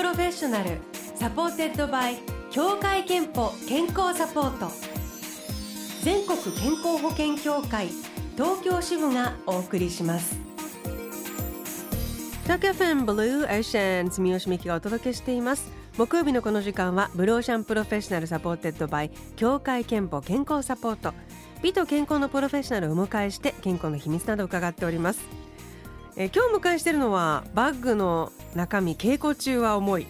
[0.00, 0.78] Professional
[1.14, 2.16] supported by
[2.50, 4.72] 協会けんぽ健康サポート。
[6.02, 7.88] 全国健康保険協会
[8.34, 10.38] 東京支部がお送りします。
[12.46, 15.70] TOKYO FM Blue Ocean 住吉美紀がお届けしています。
[15.98, 21.12] 木曜日のこの時間は Blue Ocean Professional supported by 協会けんぽ健康サポート。
[21.62, 25.20] 美と健康のプロフェッショナルをお迎えして健康の秘密などを伺っております。
[26.20, 30.06] えー今日お迎えしているのはバッグの中身稽古中は重い。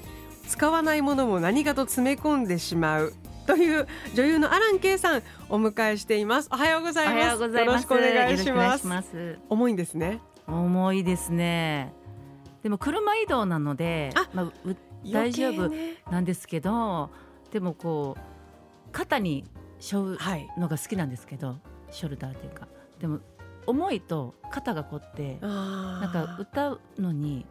[0.49, 3.13] 使わないものも何かと詰め込んでしまう。
[3.47, 6.49] という女優のアランケイさんお迎えしています。
[6.53, 7.15] おはようございます。
[7.15, 7.67] おはようございます。
[7.67, 9.39] よろしくお願いします。
[9.49, 10.19] 重いんですね。
[10.49, 11.93] 重いですね。
[12.65, 15.71] でも車移動なので、あまあ、う大丈夫
[16.11, 17.11] なんですけど、
[17.53, 19.45] でもこう肩に
[19.79, 20.51] 背負うはい。
[20.59, 21.61] のが好きなんですけど、
[21.93, 22.67] ショルダーというか、
[22.99, 23.21] でも
[23.67, 25.49] 重いと肩が凝って、な
[26.01, 27.47] なんか歌うのに。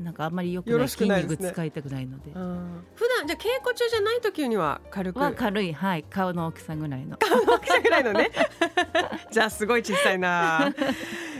[0.00, 1.46] なんかあんまりよろない筋しくないですね。
[1.48, 5.18] 肉使いたくないので、普段じゃあ稽古中じゃない時には軽く？
[5.18, 5.72] は軽い。
[5.72, 6.04] はい。
[6.08, 7.16] 顔の大きさぐらいの。
[7.20, 8.30] 大きさぐらいのね。
[9.30, 10.72] じゃあすごい小さいな、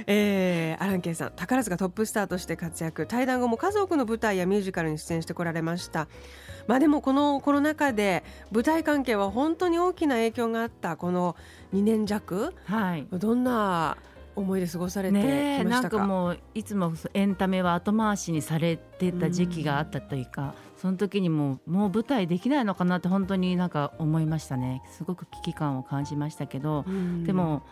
[0.07, 3.07] えー、アランケンさん宝塚トップスターとして活躍。
[3.07, 6.09] 対談後も数多くの舞台やミュージカルに出演してこられました。
[6.67, 8.23] まあでもこのコロナ禍で
[8.53, 11.37] 舞台関係は本当に大きな影響があったこの
[11.75, 12.55] 2年弱？
[12.67, 13.07] はい。
[13.13, 13.97] どんな
[14.35, 15.99] 思いで過ごされてねえなんきましたか？
[15.99, 24.83] かもういつもエンタメは後回しにされてた時期があったというか、その時にもうもう舞台できないのかなって本当になんか思いましたね。
[24.91, 27.25] すごく危機感を感じましたけど、うん。
[27.25, 27.63] でも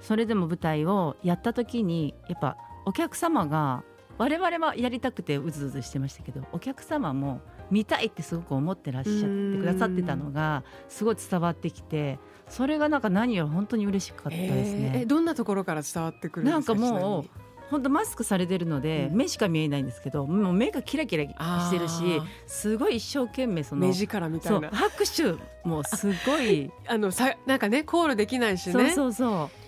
[0.00, 3.84] それでも舞台をやった時にやっぱお客様が
[4.18, 7.40] 我々はやりたくてうずうずしてましたけどお客様も
[7.70, 9.12] 見たいってすごく思ってらっしゃっ
[9.52, 12.18] てくださってたのがすごい伝わってきて
[12.48, 14.92] それがなんか何より本当に嬉しかったですね。
[14.94, 17.24] えーえどんなところから伝わってくるんですかなんかもう
[17.70, 25.34] 本当マスクされてるので、うん目しか見えないんですけどもう目がキラキラしてるしあすごい一生懸命その目力みたそいうな拍手
[25.66, 26.70] もすごい。
[26.86, 28.72] あのさなんかねコールできないしね。
[28.72, 29.61] そうそうそう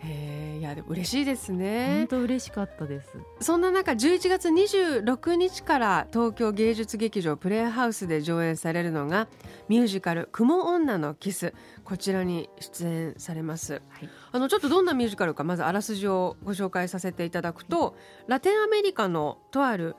[0.00, 3.08] へーいやでも嬉しいです本ね当嬉しかったです。
[3.40, 9.28] そんな中11月26日から東京芸術劇場プレイハウスで上演されるのが
[9.68, 11.52] ミュージカル「雲女のキス」
[11.84, 13.74] こちらに出演されます。
[13.74, 14.08] はい。
[14.32, 19.96] あのちょっとどんなミュージカルかまずあらすじをご紹介させていただくとラテンアメリカのとある、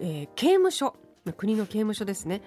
[0.00, 0.94] えー刑務所。
[1.36, 2.42] 国の刑務所ですね、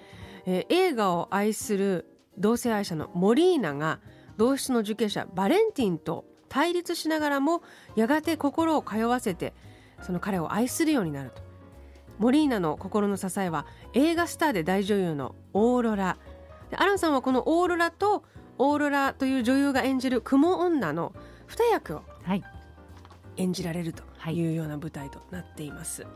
[0.46, 2.06] えー映画を愛する
[2.38, 4.00] 同性愛者のモリーナが
[4.38, 7.62] 同室の受刑者バレンティンと対立しながらも
[7.96, 9.54] やがて心を通わせて
[10.02, 11.40] その彼を愛するようになると。
[12.18, 16.18] モリーナの心の支えは映画スターで大女優のオーロラ。
[16.68, 18.24] でアランさんはこのオーロラと
[18.58, 21.14] オーロラという女優が演じる雲女の
[21.46, 22.44] 二役をはい。
[23.38, 24.36] 演じられるとはい。
[24.36, 26.06] いうような舞台となっています、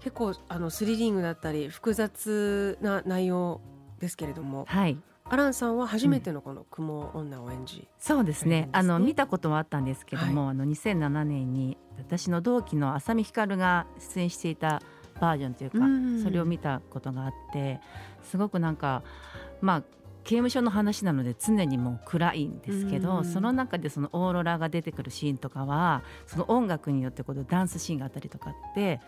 [0.00, 3.60] 結構あのスリリングだったり複雑な内容
[3.98, 4.64] ですけれども。
[4.68, 4.96] はい
[5.30, 8.50] アランさんは初めてのこの雲女を演じ、そうですね。
[8.50, 8.68] そうですね。
[8.72, 14.80] あの見たことはあったんですけども、あの2007年に私の同期の浅見光が出演していた
[15.20, 16.22] バージョンというか、うん。
[16.22, 17.80] それを見たことがあって
[18.22, 19.02] すごくなんか
[19.60, 19.82] まあ
[20.24, 23.24] 刑務所の話なので常にもう暗いんですけど、うん。
[23.24, 29.00] その中でそのオーロラが出てくるシーンとかはその音楽によってこうダンスシーンがあったりとかって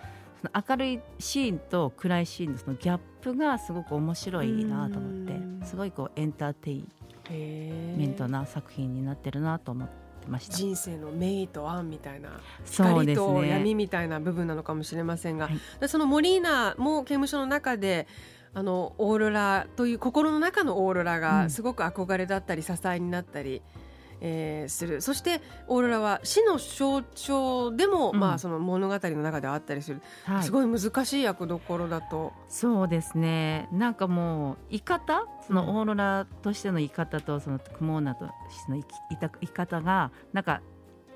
[0.68, 5.62] 明るいシーンと暗いシーンのそのギャップがすごく面白いなと思ってうん。
[5.64, 6.88] すごいこうエンターテイ
[7.30, 10.56] メントな作品になってるなと思ってました。
[10.56, 15.60] 人生のメイとアンみたいな光とね闇みたいな部分なのかもしれませんが、はい。
[15.80, 18.06] でそのモリーナも刑務所の中で
[18.52, 21.20] あのオーロラという心の中のオーロラうん。
[21.20, 23.62] がすごく憧れだったり支えになったり、
[24.20, 25.00] えーする。
[25.00, 28.20] そしてオーロラは死の象徴でも、うん。
[28.20, 30.42] まあ、その物語の中ではあったりする、はい。
[30.42, 32.32] すごい難しい役どころだと。
[32.48, 33.69] そうですね。
[33.72, 35.56] なんかもう言い方そうん。
[35.56, 38.84] のオーロラとしての言い方とその雲女としてのい
[39.40, 40.61] い方がなんか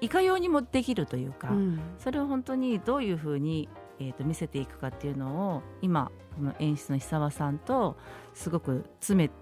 [0.00, 1.80] いかようにもできるというか、うん。
[1.98, 3.68] それを本当にどういうふうに、
[4.00, 7.96] えー、と見せていくかっていうのを今この演出の久和さんと
[8.32, 9.34] すごく詰めて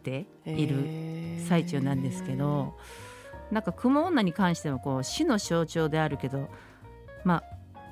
[0.00, 1.46] いるへー。
[1.46, 2.76] 最中なんですけど、
[3.50, 6.48] なんか雲女に関してはこう死の象徴であるけど
[7.24, 7.44] まあ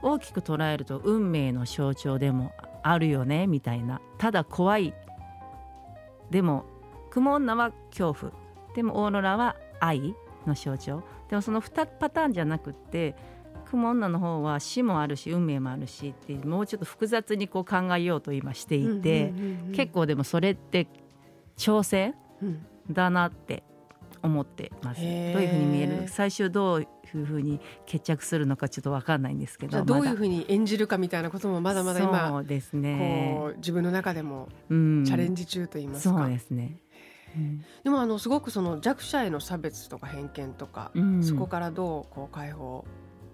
[0.02, 4.00] 大きく捉えると運命の象徴でもあるよねみたいな。
[4.18, 4.94] ただ怖い。
[6.30, 6.64] でも
[7.10, 8.32] 雲女は恐怖。
[8.74, 10.14] でもオーロラは愛
[10.46, 11.02] の象徴。
[11.28, 13.16] でもその2パターンじゃなくって
[13.70, 19.32] 雲女の方は死もあるし運命もあるしってもうちょっと複雑にこう考えようと今していて、
[19.74, 20.86] 結構でもそれって
[21.56, 22.66] 挑戦うん。
[22.90, 23.64] だなって
[24.22, 25.00] 思ってます。
[25.00, 26.08] どうへーいうふうに見える？
[26.08, 33.34] 最終どういうふうに決着するのかちょっとわかんないんですけどどういうまふうに演じるかみたいなこともまだまだ今そうですね。
[33.40, 35.04] こう自分の中でもうん。
[35.04, 36.80] チャレンジ中と言いますか、そうですね、
[37.36, 37.64] うん。
[37.84, 41.22] でもあのすごくその弱者への差別とか偏見とか、うん。
[41.24, 42.84] そこからどうこう解放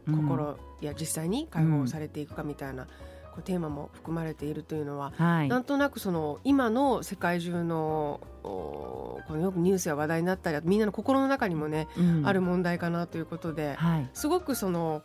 [0.07, 0.17] うん。
[0.17, 2.87] 心や実際に解放されていくかみたいな、
[3.33, 5.49] こうテーマも含まれているというのは、はい。
[5.49, 12.27] なんとなくその今の世界中のおこのよくニュースや話題になったりみんなの心の中にもね、うん。
[12.27, 15.03] ある問題かなということではい、すごくその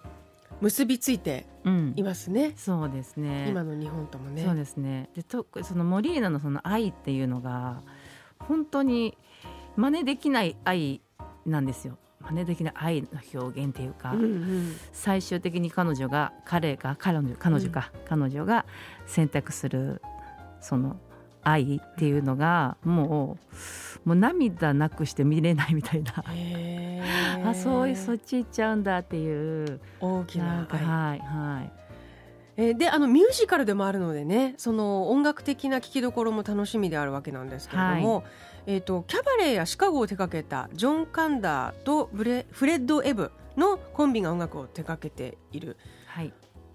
[0.62, 1.94] 結びついてうん。
[1.95, 3.47] いますね、そうですね。
[3.50, 4.44] 今の日本ともね。
[4.44, 5.09] そうですね。
[5.15, 7.81] でとそのモリーナのその愛っていうのが
[8.39, 9.18] 本当に
[9.75, 11.01] 真似できない愛
[11.45, 11.97] なんですよ
[12.29, 14.75] 真似できない愛の表現っていうか、うんうん。
[14.91, 18.65] 最終的に彼女が彼が彼女彼女か、彼女が
[19.06, 20.01] 選択する
[20.59, 20.97] その
[21.44, 23.38] 愛っていうのがも
[24.06, 26.13] うもう涙なくして見れないみたいな、
[27.50, 29.79] あそういうそっち行っちゃうんだっていう。
[30.00, 30.79] 大きな愛。
[30.79, 31.71] はいはい。
[32.57, 38.24] えーであのミュージカルでもあるのでねその音楽的な聴きどころも楽しみであるわけなんですけれども、
[38.67, 45.77] えー、とキャバレーやシカゴを手掛けたジョン・カンダーとブレフレッド・エブのコンビが音楽を手掛けている。
[46.05, 46.33] はい。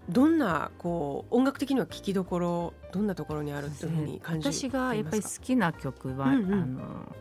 [0.09, 6.53] どんなこう音楽的には聴きどころどんなところにあるというふうに感じ私がやっぱり好きな曲は、うんうん。
[6.53, 7.15] あの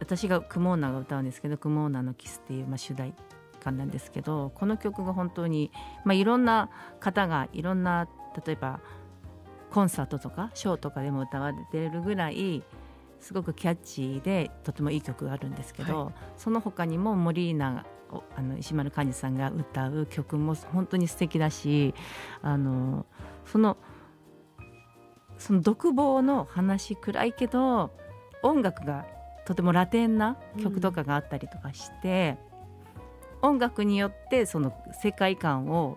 [0.00, 3.14] 私がクモーナが歌うんですけど「クモーナのキス」っていう、まあ、主題
[3.60, 5.70] 歌なんですけどこの曲が本当に、
[6.04, 8.08] まあ、いろんな方がいろんな
[8.44, 8.80] 例えば
[9.70, 12.64] コンサートとかショーとかでも歌われてるぐらい
[13.22, 21.94] すごくキャッチーでとてもいい曲があるんですけど、その他にもモリーナをあの石丸幹二さんが歌う曲も本当に素敵だし
[22.42, 23.06] あの
[23.46, 23.78] その
[25.38, 27.90] その独房の話暗いけど
[28.42, 29.06] 音楽が
[29.46, 32.36] とてもラテンな曲とかがあったりとかして、
[33.40, 35.96] 音楽によってその世界観を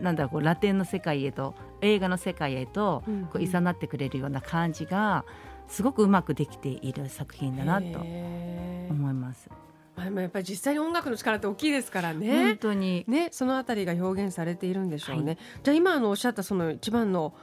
[0.00, 5.24] なんだろうこうラテンの世界へと映画の世界へとうんこう誘ってくれるような感じが
[5.68, 9.48] すごくうまくできている作品だなと思います。
[9.96, 12.56] まあでもやっぱり実際に音楽の力って大きいですから本ね。
[12.56, 15.32] 当にね、そのあたりが表現されているんでしょうね。
[15.32, 17.34] はじゃあ今あのおっしゃったその一番の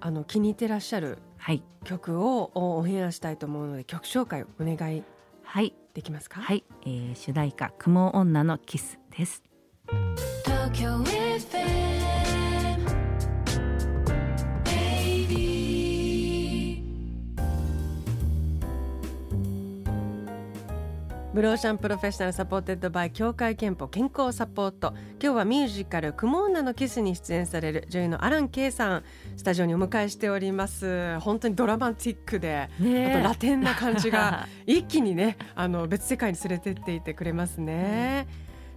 [0.00, 5.02] あの気に入ってらっしゃるはい曲をおオンエアしたいと思うので曲紹介をお願い
[5.42, 6.40] はいできますか？
[6.40, 9.42] はい、えー主題歌「蜘蛛女のキス」です。
[10.44, 11.85] 東京 FM
[21.36, 24.94] Blue Ocean Professional supported by 協会けんぽ健康サポート。
[25.22, 29.04] 今日はミュージカル「クモ女のキス」に出演される女優のアラン・ケイさん。
[29.36, 31.18] スタジオにお迎えしております。
[31.20, 38.26] 本当にドラマティックで、あとラテンな感じが 一気にねあの別世界に連れてっていてくれますね、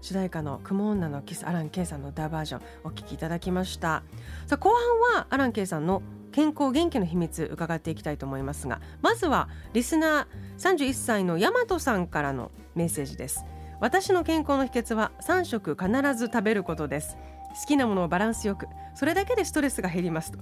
[0.01, 4.04] 主題歌の「クモ女のキス」アラン・ケイさんのダーバージョンお聞きいただきました。
[4.48, 6.01] さあ後半はアラン・ケイさんの
[6.31, 13.46] 健康元気の秘密伺っていきたいと思いますがまずはリスナー31歳の大和さんからのメッセージです。
[13.80, 17.18] 私の健康の秘訣は3食必ず食べることです。
[17.60, 20.40] 好きなものをバランスよくそれだけでストレスが減りますと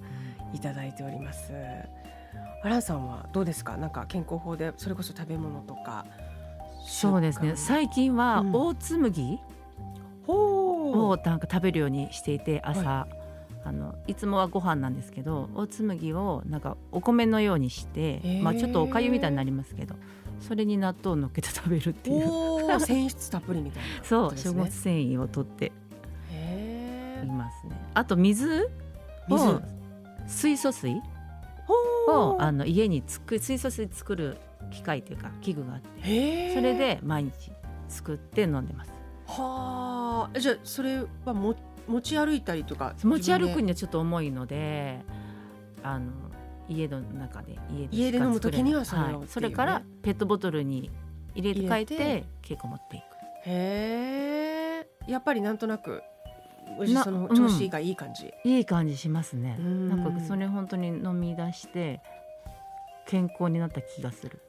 [0.54, 1.54] いただいております。
[2.64, 3.78] アランさんはどうですか？
[3.78, 6.06] なんか健康法でそれこそ食べ物とか
[6.88, 7.54] そうですね。
[7.56, 8.52] 最近はうん。
[8.54, 9.40] 大紬
[10.26, 13.08] ほをなんか食べるようにしていて朝、
[13.64, 19.96] あのいつもはご飯なんですけど大紬をなんかお米のようにして、まあ、ちょっとおかゆみたいになりますけど
[20.40, 22.26] それに納豆を乗っけて食べるっていう。
[22.80, 25.72] 繊維質たっぷりみたいなそう食物繊維を取って。
[27.24, 27.76] いますね。
[27.94, 28.70] あと水
[29.28, 29.62] 水を
[30.28, 30.58] 水。
[30.58, 31.02] 素水
[32.10, 34.38] をあの家につく水素水作る
[34.72, 37.52] 機械というか器具があってそれで毎日
[37.88, 38.92] 作って飲んでます。
[39.28, 40.40] はあ。
[40.40, 41.56] じゃあそれはも
[41.88, 45.00] 持ち歩いたりとか持ち歩くにはちょっと重いので
[45.84, 46.12] あの
[46.68, 50.92] 家の中で家で家で飲む時にはそはい、それからペットボトルに
[51.34, 52.24] 入れて帰ってて。
[52.42, 53.04] 結構持っていく。
[53.46, 55.12] へえ。
[55.12, 56.02] やっぱりなんとなく
[56.80, 59.58] なその調子がいい感じ、いい感じしますね。
[59.60, 59.90] うん。
[59.90, 62.02] なんかそれ本当に飲み出して
[63.06, 64.42] 健康になった気がする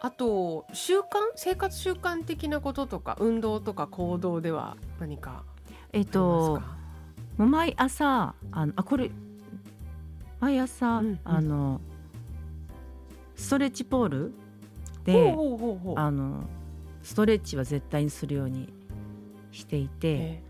[0.00, 1.04] あと習慣？
[1.36, 5.42] 生活習慣的なこととか運動とか行動では何か
[5.92, 6.60] えっと
[7.36, 9.10] 毎朝あのあこれ
[10.38, 11.20] 毎朝、うんうん。
[11.24, 11.80] あの
[13.34, 14.32] ストレッチポールほう
[15.04, 15.98] でほうほうほう。
[15.98, 16.44] あの
[17.02, 18.72] ストレッチは絶対にするように
[19.52, 20.42] していて、え。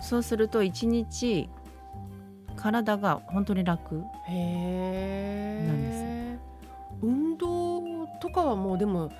[0.00, 1.48] そうすると一日
[2.56, 6.07] 体が本当に楽なんです
[7.02, 9.10] 運動とかはもうでも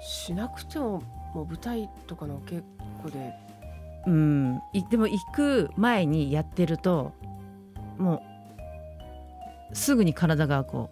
[0.00, 1.02] しなくても
[1.34, 2.62] もう舞台とかのお稽
[3.02, 3.34] 古で。
[4.06, 7.12] うん、いでも行く前にやってると
[7.98, 8.22] も
[9.72, 10.90] うすぐに体がこ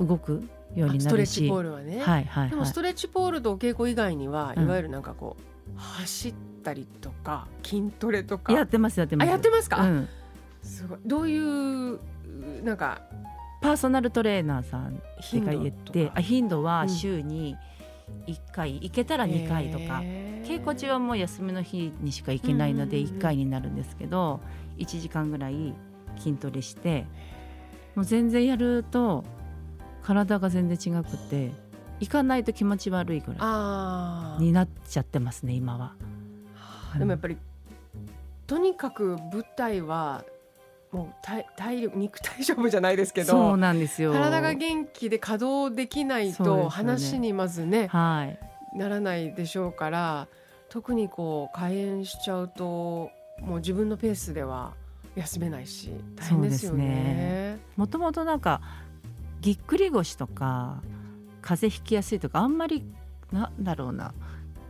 [0.00, 2.50] う動くようにあストレッチなるしポールはね、はいはいはい。
[2.50, 8.52] でもストレッチポールとお稽古以外には、うんいわゆるなんかこう走ったりとか筋トレとか。
[8.52, 9.28] やってますやってます。
[9.28, 10.08] あやってますか、うん、
[10.62, 10.98] すごい。
[11.06, 12.00] どういう
[12.64, 13.02] なんか
[13.60, 16.88] パーソナルトレーナーさんって言ってあ頻度はうん。
[16.88, 17.56] 週に
[18.26, 20.46] 1回行けたら2回とか、へー。
[20.46, 24.40] 稽古中はもう休みの日にしか行けないのでうんうんうん1回になるんですけど
[24.78, 25.74] 1時間ぐらい
[26.18, 27.04] 筋トレして
[27.94, 29.24] もう全然やると
[30.02, 31.50] 体が全然違くて
[32.00, 35.94] 行かないと気持ち悪いぐらあいになっちゃってますね今は。
[36.94, 36.98] あ。
[36.98, 37.36] でもやっぱり
[38.46, 40.24] とにかく舞台は
[40.90, 44.12] もう体体力肉体勝負じゃないですけそうどなんですよ。
[44.12, 48.38] 体が元気で稼働できないと話にまずねはい。
[48.78, 50.28] ならないでしょうから
[50.68, 54.74] 特にこう開演しちゃうともう自分のペースでは
[55.14, 57.58] 休めないし大変ですよね。
[57.76, 58.60] もともとなんか
[59.40, 60.80] ぎっくり腰とか
[61.42, 62.84] 風邪ひきやすいとかあんまり
[63.32, 64.12] なんだろうな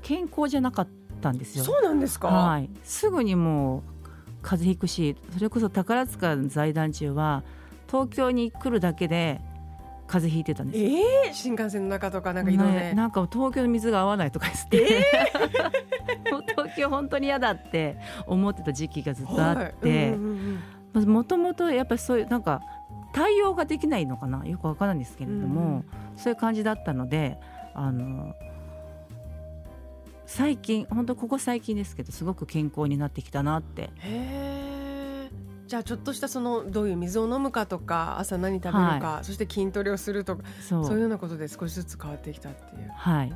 [0.02, 0.88] 健康じゃなかっ
[1.20, 1.64] たんですよ。
[1.64, 3.82] そうなんですか、はい、すぐにもう
[4.42, 7.42] 風邪ひくしそれこそ宝塚の在団中は
[7.88, 9.40] 東京に来るだけで
[10.09, 10.90] 風邪ひいてたんですよ。
[11.26, 15.07] えー、新幹線の中とかなんか移動で、ねなんか東京の水が合わないとか言って、
[16.33, 20.16] もう 東京本当に嫌だって思ってた時期がずっとあって、
[20.95, 22.62] もともとやっぱりそういうなんか
[23.12, 24.47] 対応ができないのかな？
[24.47, 25.85] よくわからないんですけれども、
[26.16, 27.38] そういう感じだったので
[27.75, 28.35] あの
[30.28, 33.85] 最近本当ここ最近ですけどすごく健康になってきたなって。
[33.85, 35.30] へえ
[35.66, 40.85] じゃあちょっとしたそのどういう水を飲むかとか朝何食べるか、そして筋トレをするとかそう。
[40.92, 42.90] いうようなことで少しずつ変わってきたっていう。
[42.94, 43.32] はい。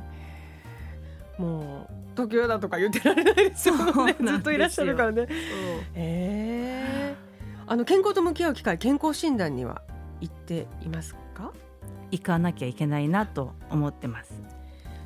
[1.39, 4.15] もう東京だとか言ってられないですよね。
[4.19, 5.23] ずっといらっしゃるからね。
[5.23, 5.27] へ
[5.95, 7.15] え
[7.65, 9.81] あの健康と向き合う機会健康診断には
[10.21, 11.51] 行っていますか？
[12.11, 14.43] 行かなきゃいけないなと思ってます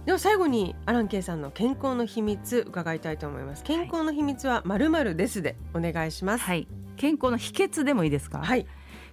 [0.07, 3.63] では最後にアランケイさんの健康の秘密伺いたいと思います。
[3.65, 6.45] 健康の秘密はまるまるですでお願いします。
[6.45, 6.65] はい。
[6.95, 8.65] 健康の秘訣でもいいですか、はい。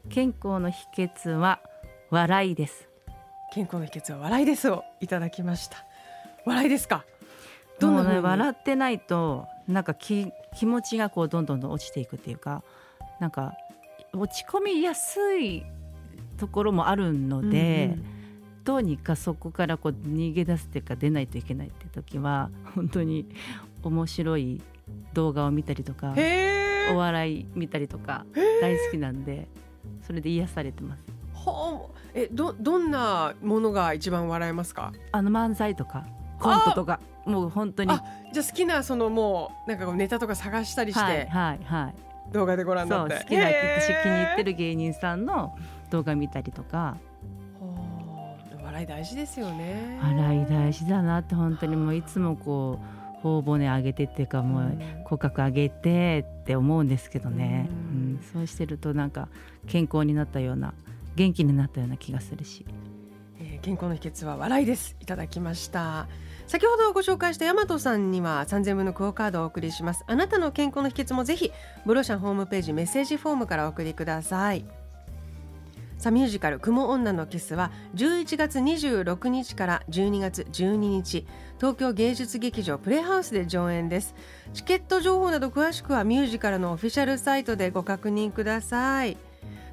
[0.09, 1.59] 健康の秘訣は
[2.11, 2.89] 笑いです。
[3.53, 5.85] 健康の秘訣は笑いですをいただきました。
[6.47, 7.05] 笑いですか？
[7.81, 12.63] どんなね笑ってないとなんか気気持ちがこうどんどん落ちていくっていうか
[13.19, 13.55] なんか
[14.13, 15.67] 落ち込みやすい
[16.37, 18.14] ところもあるので、うん
[18.65, 23.27] どうにかそこからこう逃げ出すっていうか出ないといけないって時は本当に
[23.83, 24.63] 面白い
[25.13, 28.25] 動画を見たりとかおえ笑い見たりとか
[28.61, 29.49] 大好きなんで
[30.07, 31.03] それで癒されてます。
[31.33, 31.99] ほう。
[32.15, 34.93] えどどんなものが一番笑えますか？
[35.13, 36.07] あの漫才とか
[36.41, 38.03] コントとかもう本当にあ
[38.33, 41.95] じゃあ好きなそのもうなんかネタとか探したりしはいてはいはい。
[42.33, 43.19] 動画でご覧になって。
[43.19, 44.03] 好きなへー。
[44.03, 45.55] 気に入ってる芸人さんの
[45.91, 46.97] 動画見たりとか
[48.85, 49.99] い大事ですよね。
[50.03, 52.79] 笑い大事だなって本当にもういつもこ
[53.19, 58.13] う頬骨上げてっていうかもう口角上げてって思うんですけどね、ううん。
[58.15, 59.29] んそうしてるとなんか
[59.67, 60.75] 健康になったような
[61.17, 62.65] 元気になったような気がするし。
[63.41, 64.95] えー健康の秘訣は笑いです。
[65.01, 66.07] いただきました。
[66.47, 70.05] 先ほどご紹介した大和さんには3000分のクオカードをお送りします。
[70.07, 71.51] あなたの健康の秘訣もぜひ
[71.87, 74.67] ブロシャンホームページメッセージフォームからお送りください
[76.05, 84.15] さあミュージカル「雲女のキス」は11月26日から12月12日東京芸術劇場プレイハウスで上演です。
[84.53, 89.17] チケット情報など詳しくはミュージカルのオフィシャルサイトでご確認ください。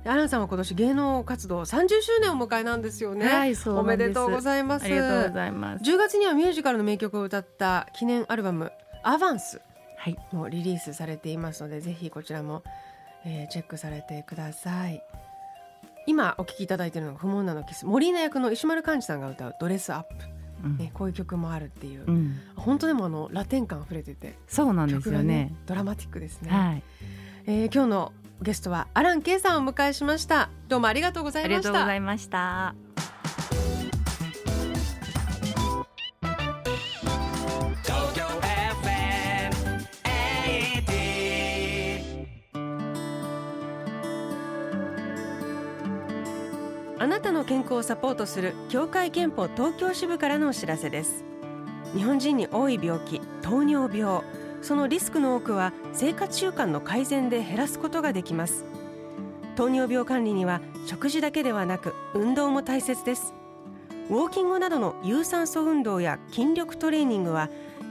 [0.06, 4.86] でアランさんは今年芸能活動30周年をお迎えなんですよね、はいおめでとうございます。
[4.86, 5.84] ありがとうございます。
[5.84, 8.72] 10月にはミュージカルの名曲を歌った記念アルバム
[9.04, 9.60] 「アバンス
[9.98, 12.64] はい」もリリースされていますのでぜひこちらも、
[13.26, 15.04] えーチェックされてください
[16.08, 20.16] 今お聴きいただいているのが「不問なのキス」森名役の石丸幹二さんが歌う「ドレスアップ」
[20.64, 20.78] うん。
[20.78, 22.36] ね、こういう曲もあるっていう、うん。
[22.56, 24.38] 本当でもあのラテン感あふれてて。
[24.48, 25.56] そうなんですよね。
[25.66, 26.84] ドラマティックですね、はい。
[27.46, 30.50] えー今日のゲストはアラン・ケイさんをお迎えしました。
[30.68, 32.28] どうもありがとうござありがとうごいましたざいまし
[32.86, 32.91] た
[47.76, 51.24] をサポートする協会憲法東京支部からのお知らせです。
[51.96, 54.22] 日本人に多い病気糖尿病。
[54.62, 58.64] そのリスクの多くは生活習慣の改善で減らすことができます。
[59.56, 63.34] 糖尿病管理には食事だけではなく運動も大切です。
[64.10, 67.50] ウォーキングなどの有酸素運動や筋力トレーニングは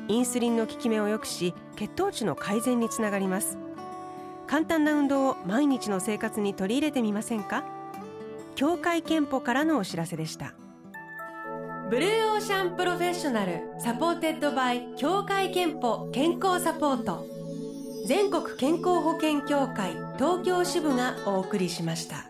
[0.08, 3.58] インスリンの効き目を良くし血糖値の改善につながります。
[4.46, 7.64] 簡単な運動を毎日の生活に取り入れてみませんか？
[8.60, 10.52] 協会憲法からのお知らせでした。
[11.88, 17.24] Blue Ocean Professional supported by 協会けんぽ健康サポート。
[18.06, 22.29] 全国健康保険協会東京支部がお送りしました。